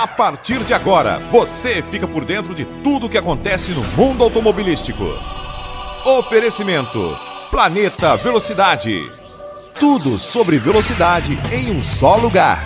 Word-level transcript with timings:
A 0.00 0.06
partir 0.06 0.60
de 0.60 0.72
agora, 0.72 1.18
você 1.28 1.82
fica 1.82 2.06
por 2.06 2.24
dentro 2.24 2.54
de 2.54 2.64
tudo 2.64 3.06
o 3.06 3.08
que 3.08 3.18
acontece 3.18 3.72
no 3.72 3.82
mundo 3.96 4.22
automobilístico. 4.22 5.02
Oferecimento: 6.04 7.18
Planeta 7.50 8.14
Velocidade. 8.14 9.10
Tudo 9.74 10.16
sobre 10.16 10.56
velocidade 10.56 11.36
em 11.52 11.72
um 11.72 11.82
só 11.82 12.14
lugar. 12.14 12.60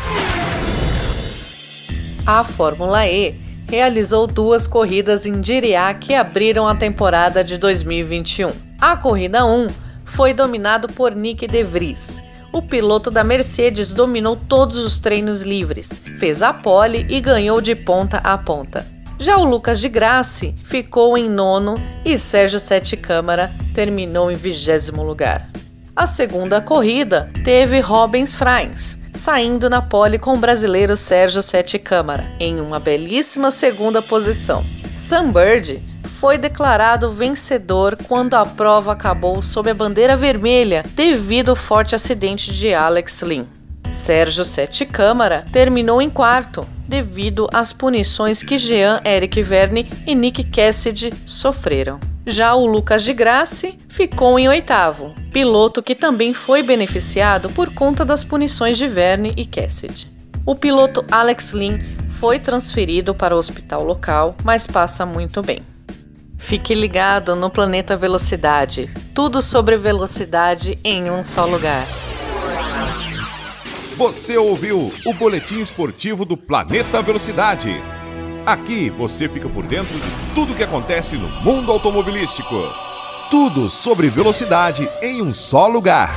A 2.27 2.45
Fórmula 2.45 3.07
E 3.07 3.35
realizou 3.67 4.27
duas 4.27 4.67
corridas 4.67 5.25
em 5.25 5.41
Diriá 5.41 5.95
que 5.95 6.15
abriram 6.15 6.69
a 6.69 6.75
temporada 6.75 7.43
de 7.43 7.57
2021. 7.57 8.53
A 8.79 8.95
corrida 8.95 9.47
1 9.47 9.69
foi 10.05 10.35
dominado 10.35 10.87
por 10.87 11.15
Nick 11.15 11.47
De 11.47 11.65
Vries. 11.65 12.23
O 12.53 12.61
piloto 12.61 13.11
da 13.11 13.25
Mercedes 13.25 13.95
dominou 13.95 14.37
todos 14.37 14.85
os 14.85 14.99
treinos 14.99 15.41
livres, 15.41 16.03
fez 16.19 16.43
a 16.43 16.53
pole 16.53 17.07
e 17.09 17.19
ganhou 17.19 17.63
de 17.63 17.75
ponta 17.75 18.19
a 18.19 18.37
ponta. 18.37 18.87
Já 19.19 19.39
o 19.39 19.45
Lucas 19.45 19.81
de 19.81 19.89
Grassi 19.89 20.55
ficou 20.63 21.17
em 21.17 21.31
nono 21.31 21.77
e 22.05 22.19
Sérgio 22.19 22.61
Sete 22.61 22.95
Câmara 22.95 23.51
terminou 23.75 24.31
em 24.31 24.35
vigésimo 24.35 25.03
lugar. 25.03 25.49
A 25.97 26.07
segunda 26.07 26.61
corrida 26.61 27.31
teve 27.43 27.81
Robens 27.81 28.35
Frains, 28.35 28.99
saindo 29.15 29.71
na 29.71 29.81
pole 29.81 30.19
com 30.19 30.35
o 30.35 30.39
brasileiro 30.39 30.95
Sérgio 30.95 31.41
Sete 31.41 31.79
Câmara, 31.79 32.27
em 32.39 32.61
uma 32.61 32.79
belíssima 32.79 33.51
segunda 33.51 34.03
posição. 34.03 34.63
Sam 34.93 35.33
Bird 35.33 35.83
foi 36.05 36.39
declarado 36.39 37.11
vencedor 37.11 37.97
quando 38.09 38.35
a 38.35 38.45
prova 38.45 38.93
acabou 38.93 39.41
sob 39.43 39.71
a 39.71 39.75
bandeira 39.75 40.17
vermelha 40.17 40.85
devido 40.95 41.51
ao 41.51 41.57
forte 41.57 41.95
acidente 41.95 42.53
de 42.53 42.73
Alex 42.73 43.23
Lynn. 43.23 43.45
Sérgio 43.91 44.45
Sete 44.45 44.87
Câmara 44.87 45.45
terminou 45.53 46.01
em 46.01 46.09
quarto, 46.09 46.67
devido 46.89 47.47
às 47.53 47.73
punições 47.73 48.43
que 48.43 48.57
Jean 48.57 49.01
Eric 49.05 49.43
Verne 49.43 49.91
e 50.07 50.15
Nick 50.15 50.45
Cassidy 50.45 51.13
sofreram. 51.27 52.01
Já 52.25 52.55
o 52.55 52.67
Lucas 52.67 53.03
de 53.03 53.13
Grassi 53.13 53.79
ficou 53.89 54.39
em 54.39 54.49
oitavo, 54.49 55.15
piloto 55.33 55.83
que 55.83 55.95
também 55.95 56.33
foi 56.33 56.63
beneficiado 56.63 57.51
por 57.51 57.75
conta 57.75 58.05
das 58.05 58.23
punições 58.23 58.79
de 58.79 58.87
Verne 58.87 59.35
e 59.37 59.45
Cassidy. 59.45 60.11
O 60.47 60.55
piloto 60.55 61.05
Alex 61.11 61.53
Lynn 61.53 61.79
foi 62.09 62.39
transferido 62.39 63.15
para 63.15 63.35
o 63.35 63.39
hospital 63.39 63.85
local, 63.85 64.37
mas 64.45 64.67
passa 64.67 65.05
muito 65.05 65.43
bem. 65.43 65.72
Fique 66.43 66.75
ligado 66.75 67.37
no 67.37 67.49
Planeta 67.49 67.97
Velocidade. 67.97 68.91
Tudo 69.15 69.41
sobre 69.41 69.77
velocidade 69.77 70.77
em 70.83 71.09
um 71.09 71.23
só 71.23 71.47
lugar. 71.47 71.87
Você 73.97 74.37
ouviu 74.37 74.93
o 75.07 75.15
boletim 75.15 75.61
esportivo 75.61 76.25
do 76.25 76.37
Planeta 76.37 77.01
Velocidade. 77.01 77.81
Aqui 78.45 78.91
você 78.91 79.29
fica 79.29 79.49
por 79.49 79.65
dentro 79.65 79.95
de 79.95 80.09
tudo 80.35 80.53
que 80.53 80.65
acontece 80.65 81.17
no 81.17 81.29
mundo 81.43 81.71
automobilístico. 81.71 82.57
Tudo 83.31 83.71
sobre 83.71 84.09
velocidade 84.09 84.91
em 85.01 85.23
um 85.23 85.33
só 85.33 85.69
lugar. 85.69 86.11